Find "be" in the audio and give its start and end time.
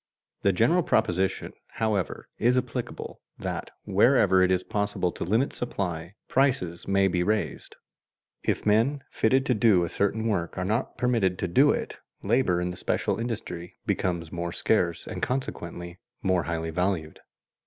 7.07-7.21